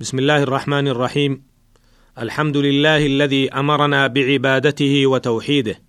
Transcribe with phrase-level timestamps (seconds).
[0.00, 1.42] بسم الله الرحمن الرحيم.
[2.18, 5.80] الحمد لله الذي أمرنا بعبادته وتوحيده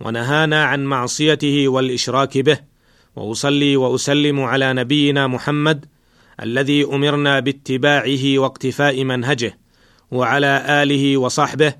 [0.00, 2.58] ونهانا عن معصيته والإشراك به
[3.16, 5.86] وأصلي وأسلم على نبينا محمد
[6.42, 9.58] الذي أمرنا باتباعه واقتفاء منهجه
[10.10, 11.74] وعلى آله وصحبه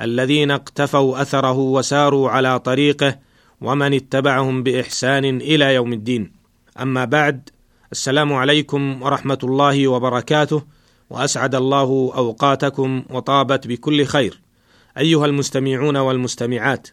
[0.00, 3.18] الذين اقتفوا أثره وساروا على طريقه
[3.60, 6.32] ومن اتبعهم بإحسان إلى يوم الدين.
[6.80, 7.48] أما بعد
[7.92, 10.75] السلام عليكم ورحمة الله وبركاته.
[11.10, 14.40] وأسعد الله أوقاتكم وطابت بكل خير.
[14.98, 16.88] أيها المستمعون والمستمعات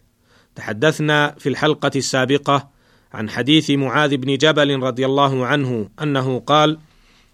[0.54, 2.68] تحدثنا في الحلقة السابقة
[3.12, 6.78] عن حديث معاذ بن جبل رضي الله عنه أنه قال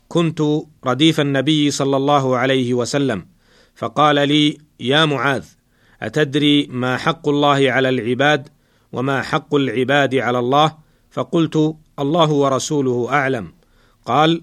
[0.09, 0.43] كنت
[0.87, 3.27] رديف النبي صلى الله عليه وسلم
[3.74, 5.45] فقال لي يا معاذ
[6.02, 8.49] أتدري ما حق الله على العباد
[8.93, 10.77] وما حق العباد على الله؟
[11.10, 13.52] فقلت الله ورسوله أعلم.
[14.07, 14.43] قال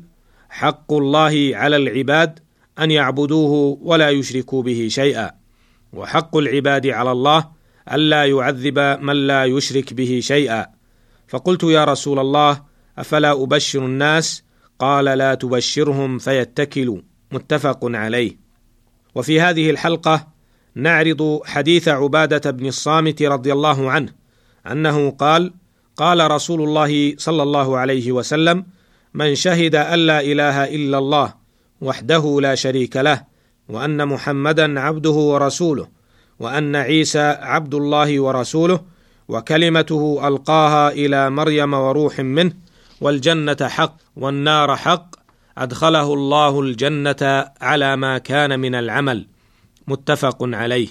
[0.49, 2.39] حق الله على العباد
[2.79, 5.31] أن يعبدوه ولا يشركوا به شيئا.
[5.93, 7.47] وحق العباد على الله
[7.91, 10.65] الا يعذب من لا يشرك به شيئا.
[11.27, 12.63] فقلت يا رسول الله
[12.97, 14.43] أفلا أبشر الناس؟
[14.79, 17.01] قال لا تبشرهم فيتكلوا.
[17.31, 18.37] متفق عليه.
[19.15, 20.27] وفي هذه الحلقة
[20.75, 24.13] نعرض حديث عبادة بن الصامت رضي الله عنه
[24.71, 25.53] أنه قال
[25.97, 28.65] قال رسول الله صلى الله عليه وسلم
[29.17, 31.33] من شهد أن لا إله إلا الله
[31.81, 33.23] وحده لا شريك له
[33.69, 35.87] وأن محمدا عبده ورسوله
[36.39, 38.79] وأن عيسى عبد الله ورسوله
[39.27, 42.53] وكلمته ألقاها إلى مريم وروح منه
[43.01, 45.15] والجنة حق والنار حق
[45.57, 49.27] أدخله الله الجنة على ما كان من العمل.
[49.87, 50.87] متفق عليه.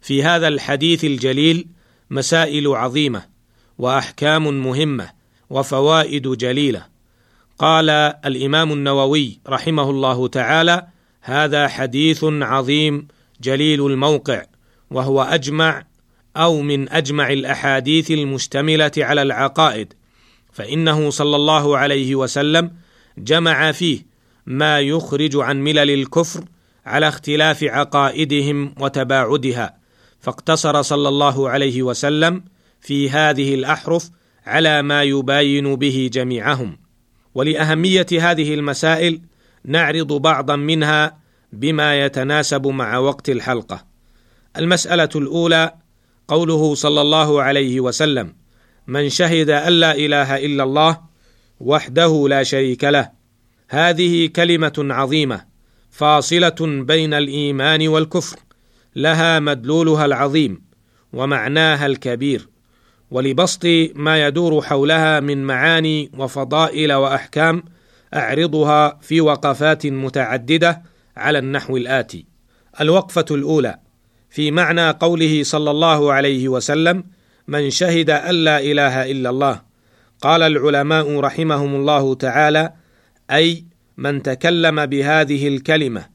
[0.00, 1.68] في هذا الحديث الجليل
[2.10, 3.22] مسائل عظيمة
[3.78, 5.10] وأحكام مهمة
[5.50, 6.97] وفوائد جليلة.
[7.58, 7.90] قال
[8.24, 10.86] الإمام النووي رحمه الله تعالى
[11.20, 13.08] هذا حديث عظيم
[13.40, 14.44] جليل الموقع
[14.90, 15.84] وهو أجمع
[16.36, 19.92] أو من أجمع الأحاديث المشتملة على العقائد
[20.52, 22.70] فإنه صلى الله عليه وسلم
[23.18, 24.06] جمع فيه
[24.46, 26.44] ما يخرج عن ملل الكفر
[26.86, 29.76] على اختلاف عقائدهم وتباعدها
[30.20, 32.44] فاقتصر صلى الله عليه وسلم
[32.80, 34.10] في هذه الأحرف
[34.46, 36.87] على ما يباين به جميعهم.
[37.34, 39.20] ولأهمية هذه المسائل
[39.64, 41.18] نعرض بعضا منها
[41.52, 43.86] بما يتناسب مع وقت الحلقة.
[44.56, 45.74] المسألة الأولى
[46.28, 48.34] قوله صلى الله عليه وسلم
[48.86, 51.00] من شهد أن لا إله إلا الله
[51.60, 53.10] وحده لا شريك له
[53.68, 55.44] هذه كلمة عظيمة
[55.90, 58.36] فاصلة بين الإيمان والكفر
[58.96, 60.62] لها مدلولها العظيم
[61.12, 62.48] ومعناها الكبير.
[63.10, 67.62] ولبسط ما يدور حولها من معاني وفضائل وأحكام
[68.14, 70.82] أعرضها في وقفات متعددة
[71.16, 72.26] على النحو الآتي.
[72.80, 73.78] الوقفة الأولى
[74.30, 77.04] في معنى قوله صلى الله عليه وسلم
[77.48, 79.62] من شهد أن لا إله إلا الله
[80.20, 82.72] قال العلماء رحمهم الله تعالى
[83.30, 83.64] أي
[83.96, 86.06] من تكلم بهذه الكلمة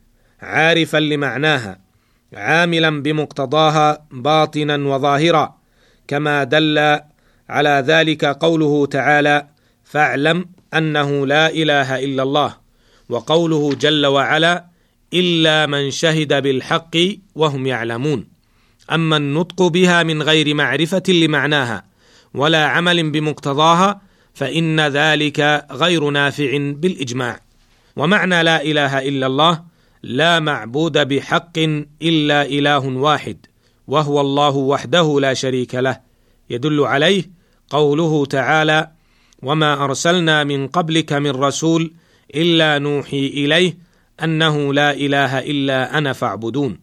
[0.42, 1.80] عارفا لمعناها
[2.34, 5.63] عاملا بمقتضاها باطنا وظاهرا
[6.08, 7.00] كما دل
[7.50, 9.48] على ذلك قوله تعالى
[9.84, 12.56] فاعلم أنه لا إله إلا الله
[13.10, 14.66] وقوله جل وعلا
[15.14, 16.98] إلا من شهد بالحق
[17.36, 18.28] وهم يعلمون
[18.92, 21.86] أما النطق بها من غير معرفة لمعناها
[22.34, 24.02] ولا عمل بمقتضاها
[24.34, 27.40] فإن ذلك غير نافع بالإجماع.
[27.96, 29.64] ومعنى لا إله إلا الله
[30.04, 31.58] لا معبود بحق
[32.02, 33.38] إلا إله واحد
[33.88, 36.00] وهو الله وحده لا شريك له.
[36.50, 37.30] يدل عليه
[37.70, 38.92] قوله تعالى
[39.44, 41.94] وما أرسلنا من قبلك من رسول
[42.36, 43.78] إلا نوحي إليه
[44.24, 46.80] أنه لا إله إلا أنا فاعبدون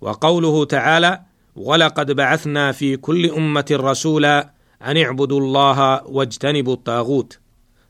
[0.00, 1.20] وقوله تعالى
[1.56, 4.50] ولقد بعثنا في كل أمة رسولا
[4.84, 7.38] أن اعبدوا الله واجتنبوا الطاغوت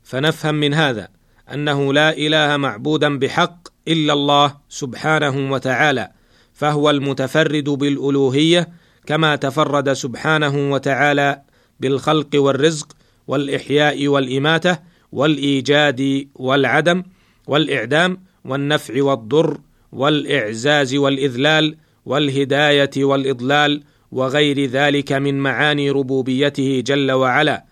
[0.03, 1.09] فنفهم من هذا
[1.53, 6.11] أنه لا إله معبودا بحق إلا الله سبحانه وتعالى.
[6.55, 8.69] فهو المتفرد بالألوهية
[9.07, 11.43] كما تفرد سبحانه وتعالى
[11.81, 12.97] بالخلق والرزق
[13.27, 14.79] والإحياء والإماتة
[15.13, 17.03] والإيجاد والعدم
[17.47, 19.59] والإعدام والنفع والضر
[19.93, 27.65] والإعزاز والإذلال والهداية والإضلال وغير ذلك من معاني ربوبيته جل وعلا.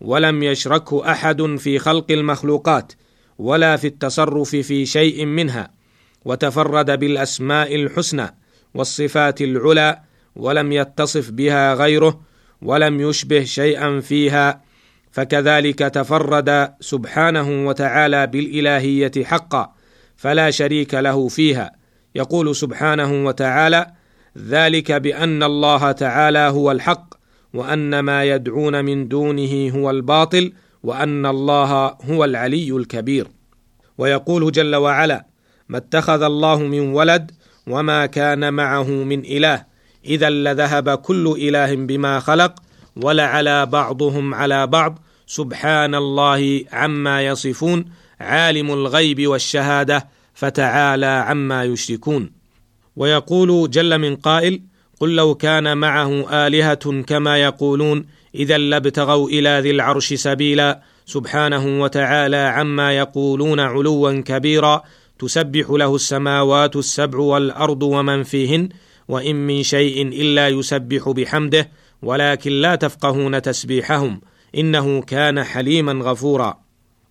[0.00, 2.92] ولم يشركه أحد في خلق المخلوقات
[3.38, 5.73] ولا في التصرف في شيء منها.
[6.24, 8.36] وتفرد بالأسماء الحسنى
[8.74, 10.00] والصفات العلى
[10.36, 12.20] ولم يتصف بها غيره
[12.62, 14.62] ولم يشبه شيئا فيها
[15.10, 19.72] فكذلك تفرد سبحانه وتعالى بالإلهية حقا
[20.16, 21.72] فلا شريك له فيها.
[22.14, 23.86] يقول سبحانه وتعالى
[24.38, 27.14] ذلك بأن الله تعالى هو الحق
[27.54, 33.26] وأن ما يدعون من دونه هو الباطل وأن الله هو العلي الكبير
[33.98, 35.26] ويقول جل وعلا
[35.68, 37.30] ما اتخذ الله من ولد
[37.66, 39.64] وما كان معه من إله.
[40.04, 42.54] إذا لذهب كل إله بما خلق
[42.96, 44.98] ولعلى بعضهم على بعض.
[45.26, 47.84] سبحان الله عما يصفون.
[48.20, 52.30] عالم الغيب والشهادة فتعالى عما يشركون.
[52.96, 54.62] ويقول جل من قائل
[55.00, 60.82] قل لو كان معه آلهة كما يقولون إذا لابتغوا إلى ذي العرش سبيلا.
[61.06, 64.82] سبحانه وتعالى عما يقولون علوا كبيرا.
[65.18, 68.68] تسبح له السماوات السبع والأرض ومن فيهن
[69.08, 71.70] وإن من شيء إلا يسبح بحمده
[72.02, 74.20] ولكن لا تفقهون تسبيحهم
[74.54, 76.60] إنه كان حليما غفورا.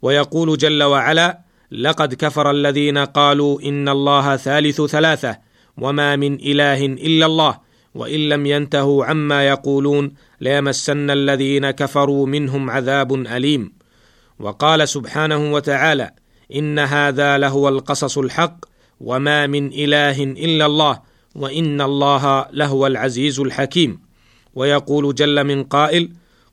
[0.02, 1.40] ويقول جل وعلا
[1.72, 5.38] لقد كفر الذين قالوا إن الله ثالث ثلاثة
[5.78, 7.60] وما من إله إلا الله
[7.96, 13.74] وإن لم ينتهوا عما يقولون ليمسن الذين كفروا منهم عذاب أليم.
[14.40, 16.12] وقال سبحانه وتعالى
[16.56, 18.66] إن هذا لهو القصص الحق
[19.02, 21.00] وما من إله إلا الله
[21.36, 24.00] وإن الله لهو العزيز الحكيم.
[24.56, 26.10] ويقول جل من قائل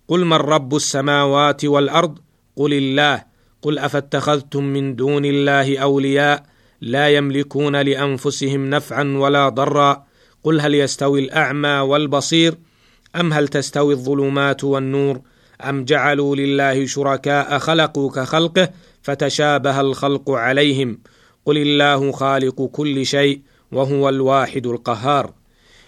[0.08, 2.18] قل من رب السماوات والأرض؟
[2.56, 3.22] قل الله.
[3.62, 6.42] قل أفاتخذتم من دون الله أولياء؟
[6.80, 10.04] لا يملكون لأنفسهم نفعا ولا ضرا.
[10.44, 12.54] قل هل يستوي الأعمى والبصير؟
[13.16, 15.20] أم هل تستوي الظلمات والنور؟
[15.68, 18.68] أم جعلوا لله شركاء خلقوا كخلقه؟
[19.02, 20.98] فتشابه الخلق عليهم.
[21.46, 23.40] قل الله خالق كل شيء
[23.72, 25.32] وهو الواحد القهار.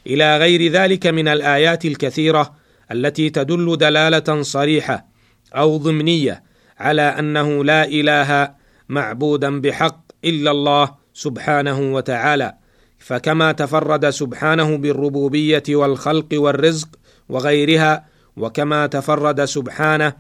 [0.07, 2.55] إلى غير ذلك من الآيات الكثيرة
[2.93, 5.07] التي تدل دلالة صريحة
[5.55, 6.43] أو ضمنية
[6.79, 8.55] على أنه لا إله
[8.89, 12.55] معبودا بحق إلا الله سبحانه وتعالى.
[12.99, 16.89] فكما تفرد سبحانه بالربوبية والخلق والرزق
[17.29, 18.07] وغيرها
[18.37, 20.13] وكما تفرد سبحانه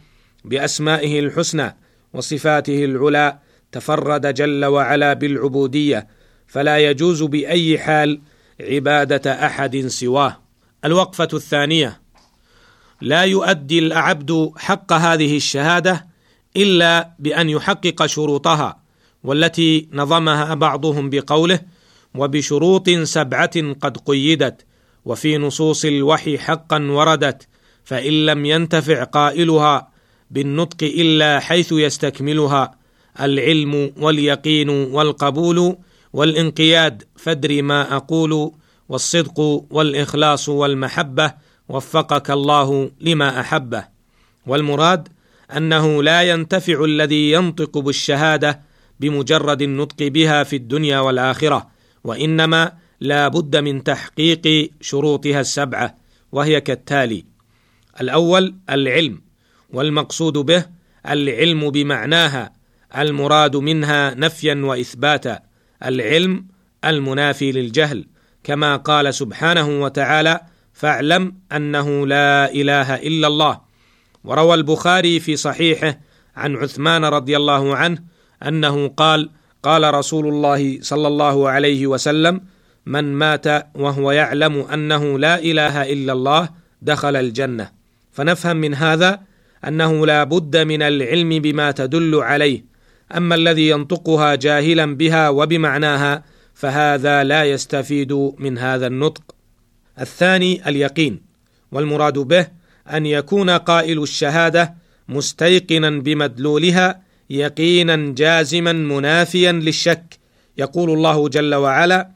[0.44, 1.76] بأسمائه الحسنى
[2.14, 3.38] وصفاته العلى
[3.72, 6.06] تفرد جل وعلا بالعبودية
[6.46, 8.20] فلا يجوز بأي حال
[8.60, 10.42] عبادة أحد سواه.
[10.84, 12.00] الوقفة الثانية
[13.00, 16.06] لا يؤدي العبد حق هذه الشهادة
[16.56, 18.82] إلا بأن يحقق شروطها
[19.24, 21.60] والتي نظمها بعضهم بقوله
[22.14, 24.64] وبشروط سبعة قد قيدت
[25.04, 27.48] وفي نصوص الوحي حقا وردت
[27.84, 29.91] فإن لم ينتفع قائلها
[30.32, 32.74] بالنطق إلا حيث يستكملها
[33.20, 35.76] العلم واليقين والقبول
[36.12, 37.02] والانقياد.
[37.16, 38.52] فدر ما أقول
[38.88, 39.40] والصدق
[39.70, 41.34] والإخلاص والمحبة
[41.68, 43.84] وفقك الله لما أحبه.
[44.46, 45.08] والمراد
[45.56, 48.60] أنه لا ينتفع الذي ينطق بالشهادة
[49.00, 51.70] بمجرد النطق بها في الدنيا والآخرة
[52.04, 55.96] وإنما لا بد من تحقيق شروطها السبعة
[56.32, 57.24] وهي كالتالي
[58.00, 59.31] الأول العلم.
[59.72, 60.64] والمقصود به
[61.08, 62.52] العلم بمعناها
[62.98, 65.40] المراد منها نفيا وإثباتا
[65.84, 66.46] العلم
[66.84, 68.06] المنافي للجهل
[68.44, 70.40] كما قال سبحانه وتعالى
[70.72, 73.60] فاعلم أنه لا إله إلا الله
[74.24, 76.00] وروى البخاري في صحيحه
[76.36, 77.98] عن عثمان رضي الله عنه
[78.46, 79.30] أنه قال
[79.62, 82.40] قال رسول الله صلى الله عليه وسلم
[82.86, 86.48] من مات وهو يعلم أنه لا إله إلا الله
[86.82, 87.70] دخل الجنة
[88.12, 89.20] فنفهم من هذا
[89.68, 92.64] أنه لا بد من العلم بما تدل عليه.
[93.16, 99.22] أما الذي ينطقها جاهلا بها وبمعناها فهذا لا يستفيد من هذا النطق.
[100.00, 101.20] الثاني اليقين
[101.72, 102.46] والمراد به
[102.92, 104.74] أن يكون قائل الشهادة
[105.08, 110.22] مستيقنا بمدلولها يقينا جازما منافيا للشك.
[110.58, 112.08] يقول الله جل وعلا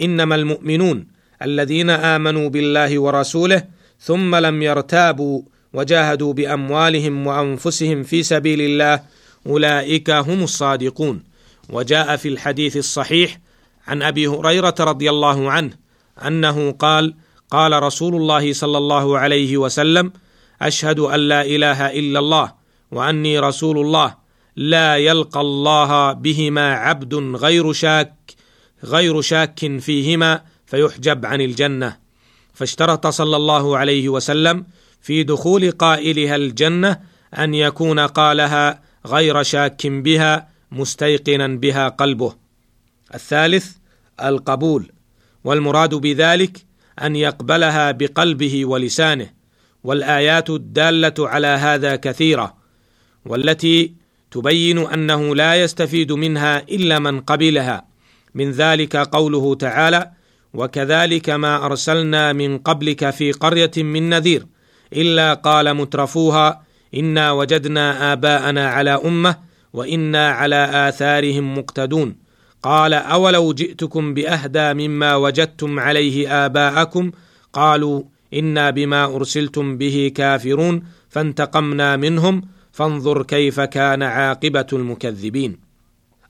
[0.00, 1.06] إنما المؤمنون
[1.42, 3.64] الذين آمنوا بالله ورسوله
[4.00, 9.02] ثم لم يرتابوا وجاهدوا بأموالهم وأنفسهم في سبيل الله
[9.46, 11.22] أولئك هم الصادقون.
[11.70, 13.40] وجاء في الحديث الصحيح
[13.86, 15.72] عن أبي هريرة رضي الله عنه
[16.26, 17.14] أنه قال
[17.50, 20.12] قال رسول الله صلى الله عليه وسلم
[20.62, 22.52] أشهد أن لا إله إلا الله
[22.90, 24.14] وأني رسول الله
[24.56, 28.14] لا يلقى الله بهما عبد غير شاك
[28.84, 31.96] غير شاك فيهما فيحجب عن الجنة.
[32.54, 34.64] فاشترط صلى الله عليه وسلم
[35.00, 37.00] في دخول قائلها الجنة
[37.38, 42.34] أن يكون قالها غير شاك بها مستيقنا بها قلبه.
[43.14, 43.72] الثالث
[44.24, 44.92] القبول.
[45.44, 46.58] والمراد بذلك
[47.02, 49.30] أن يقبلها بقلبه ولسانه.
[49.84, 52.56] والآيات الدالة على هذا كثيرة
[53.24, 53.94] والتي
[54.30, 57.88] تبين أنه لا يستفيد منها إلا من قبلها.
[58.34, 60.10] من ذلك قوله تعالى
[60.54, 64.46] وكذلك ما أرسلنا من قبلك في قرية من نذير
[64.92, 66.62] إلا قال مترفوها
[66.94, 69.36] إنا وجدنا آباءنا على أمة
[69.72, 72.16] وإنا على آثارهم مقتدون.
[72.62, 77.10] قال أولو جئتكم بأهدى مما وجدتم عليه آباءكم؟
[77.52, 78.02] قالوا
[78.34, 82.42] إنا بما أرسلتم به كافرون فانتقمنا منهم
[82.72, 85.58] فانظر كيف كان عاقبة المكذبين.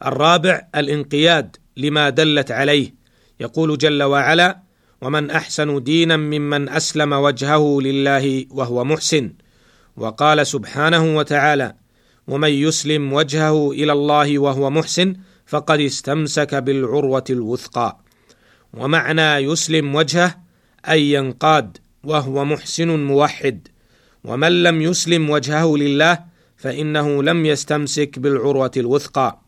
[0.06, 2.94] الرابع الانقياد لما دلت عليه.
[3.40, 4.58] يقول جل وعلا
[5.00, 9.32] ومن أحسن دينا ممن أسلم وجهه لله وهو محسن.
[9.96, 11.74] وقال سبحانه وتعالى
[12.28, 17.98] ومن يسلم وجهه إلى الله وهو محسن فقد استمسك بالعروة الوثقى
[18.74, 20.34] ومعنى يسلم وجهه
[20.88, 23.68] أي ينقاد وهو محسن موحد
[24.24, 26.18] ومن لم يسلم وجهه لله
[26.56, 29.40] فإنه لم يستمسك بالعروة الوثقى.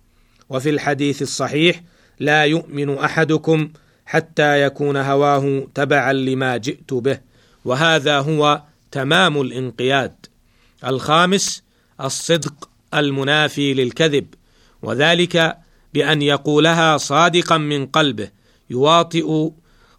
[0.49, 1.83] وفي الحديث الصحيح
[2.21, 3.69] لا يؤمن أحدكم
[4.11, 7.19] حتى يكون هواه تبعا لما جئت به.
[7.65, 10.27] وهذا هو تمام الانقياد.
[10.87, 11.63] الخامس
[12.01, 14.27] الصدق المنافي للكذب.
[14.83, 15.57] وذلك
[15.95, 18.29] بأن يقولها صادقا من قلبه
[18.71, 19.51] يواطئ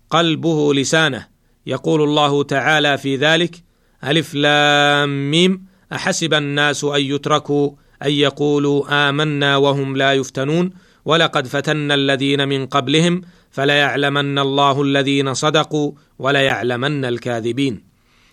[0.09, 1.27] قلبه لسانه.
[1.65, 3.55] يقول الله تعالى في ذلك
[4.03, 7.71] ألف لام ميم أحسب الناس أن يتركوا
[8.03, 10.69] أن يقولوا آمنا وهم لا يفتنون.
[11.05, 13.21] ولقد فتنا الذين من قبلهم
[13.51, 17.83] فليعلمن الله الذين صدقوا وليعلمن الكاذبين.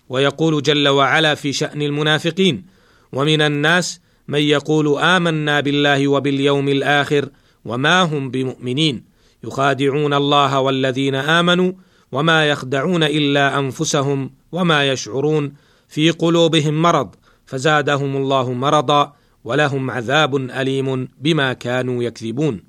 [0.09, 2.67] ويقول جل وعلا في شأن المنافقين
[3.13, 7.29] ومن الناس من يقول آمنا بالله وباليوم الآخر
[7.65, 9.05] وما هم بمؤمنين.
[9.45, 11.73] يخادعون الله والذين آمنوا
[12.13, 15.53] وما يخدعون إلا أنفسهم وما يشعرون.
[15.89, 17.15] في قلوبهم مرض
[17.47, 19.13] فزادهم الله مرضا
[19.45, 22.63] ولهم عذاب أليم بما كانوا يكذبون.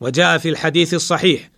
[0.00, 1.50] وجاء في الحديث الصحيح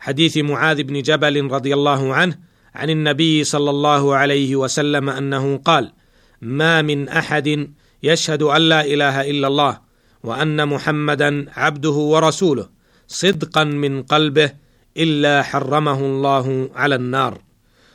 [0.00, 2.38] حديث معاذ بن جبل رضي الله عنه
[2.74, 5.92] عن النبي صلى الله عليه وسلم أنه قال
[6.40, 7.70] ما من أحد
[8.02, 9.80] يشهد أن لا إله إلا الله
[10.24, 12.68] وأن محمدا عبده ورسوله
[13.08, 14.52] صدقا من قلبه
[14.96, 17.42] إلا حرمه الله على النار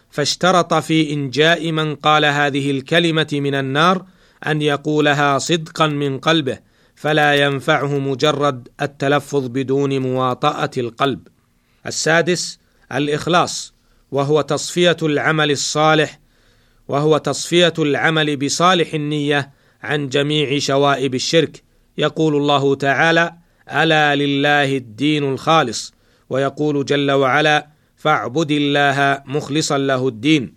[0.09, 4.05] فاشترط في إنجاء من قال هذه الكلمة من النار
[4.47, 6.59] أن يقولها صدقا من قلبه
[6.95, 11.27] فلا ينفعه مجرد التلفظ بدون مواطأة القلب.
[11.87, 12.59] السادس
[12.91, 13.73] الإخلاص
[14.11, 16.19] وهو تصفية العمل الصالح
[16.87, 19.51] وهو تصفية العمل بصالح النية
[19.83, 21.63] عن جميع شوائب الشرك.
[21.97, 23.33] يقول الله تعالى
[23.71, 25.93] ألا لله الدين الخالص
[26.29, 30.53] ويقول جل وعلا فاعبد الله مخلصا له الدين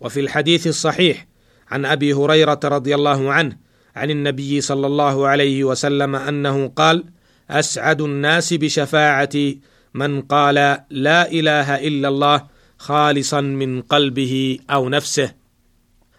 [0.00, 1.26] وفي الحديث الصحيح
[1.68, 3.56] عن أبي هريرة رضي الله عنه
[3.96, 7.04] عن النبي صلى الله عليه وسلم أنه قال
[7.50, 9.60] أسعد الناس بشفاعتي
[9.94, 10.54] من قال
[10.90, 12.46] لا إله إلا الله
[12.78, 15.34] خالصا من قلبه أو نفسه.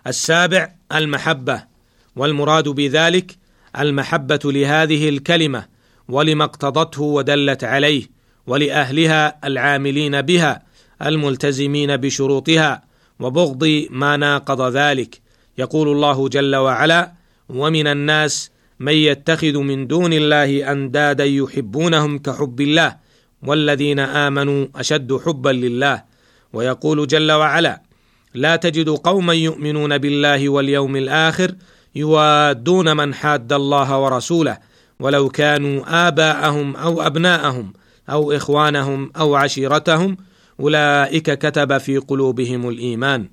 [0.08, 1.64] السابع المحبة
[2.16, 3.38] والمراد بذلك
[3.80, 5.66] المحبة لهذه الكلمة
[6.08, 8.04] ولما اقتضته ودلت عليه
[8.48, 10.64] ولأهلها العاملين بها
[11.02, 12.84] الملتزمين بشروطها
[13.20, 15.22] وبغض ما ناقض ذلك.
[15.58, 17.12] يقول الله جل وعلا
[17.50, 22.98] ومن الناس من يتخذ من دون الله أندادا يحبونهم كحب الله
[23.44, 26.04] والذين آمنوا أشد حبا لله.
[26.54, 27.82] ويقول جل وعلا
[28.34, 31.56] لا تجد قوما يؤمنون بالله واليوم الآخر
[31.96, 34.58] يوادون من حاد الله ورسوله
[35.00, 37.74] ولو كانوا آباءهم أو أبناءهم
[38.10, 40.18] أو إخوانهم أو عشيرتهم
[40.60, 43.30] أولئك كتب في قلوبهم الإيمان.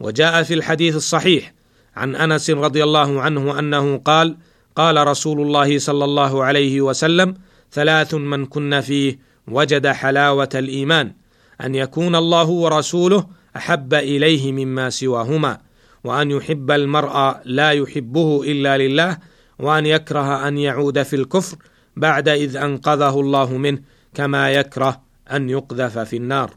[0.00, 1.54] وجاء في الحديث الصحيح
[1.96, 4.36] عن أنس رضي الله عنه أنه قال
[4.76, 7.34] قال رسول الله صلى الله عليه وسلم
[7.72, 9.18] ثلاث من كن فيه
[9.50, 11.12] وجد حلاوة الإيمان
[11.60, 13.26] أن يكون الله ورسوله
[13.56, 15.58] أحب إليه مما سواهما
[16.04, 19.18] وأن يحب المرء لا يحبه إلا لله
[19.58, 21.56] وأن يكره أن يعود في الكفر
[21.96, 23.78] بعد إذ أنقذه الله منه
[24.14, 25.02] كما يكره
[25.32, 26.50] أن يقذف في النار.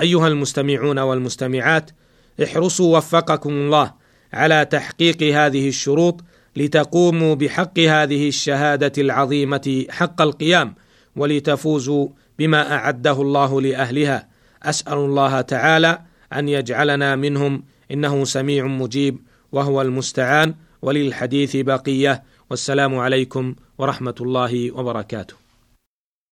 [0.00, 1.90] أيها المستمعون والمستمعات
[2.44, 3.92] احرصوا وفقكم الله
[4.32, 6.20] على تحقيق هذه الشروط
[6.56, 10.74] لتقوموا بحق هذه الشهادة العظيمة حق القيام.
[11.16, 14.28] ولتفوزوا بما أعده الله لأهلها.
[14.62, 15.98] أسأل الله تعالى
[16.32, 17.62] أن يجعلنا منهم.
[17.90, 19.18] إنه سميع مجيب
[19.52, 20.54] وهو المستعان.
[20.82, 22.22] وللحديث بقية.
[22.50, 25.41] والسلام عليكم ورحمة الله وبركاته.